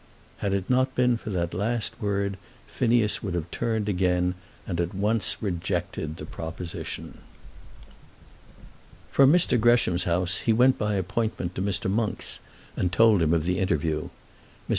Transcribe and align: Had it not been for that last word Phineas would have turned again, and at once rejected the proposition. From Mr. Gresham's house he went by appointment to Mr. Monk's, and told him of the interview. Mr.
Had 0.37 0.51
it 0.53 0.67
not 0.67 0.95
been 0.95 1.15
for 1.15 1.29
that 1.29 1.53
last 1.53 1.93
word 2.01 2.39
Phineas 2.65 3.21
would 3.21 3.35
have 3.35 3.51
turned 3.51 3.87
again, 3.87 4.33
and 4.65 4.81
at 4.81 4.95
once 4.95 5.37
rejected 5.41 6.17
the 6.17 6.25
proposition. 6.25 7.19
From 9.11 9.31
Mr. 9.31 9.59
Gresham's 9.59 10.05
house 10.05 10.37
he 10.37 10.53
went 10.53 10.79
by 10.79 10.95
appointment 10.95 11.53
to 11.53 11.61
Mr. 11.61 11.87
Monk's, 11.87 12.39
and 12.75 12.91
told 12.91 13.21
him 13.21 13.31
of 13.31 13.43
the 13.43 13.59
interview. 13.59 14.09
Mr. 14.67 14.69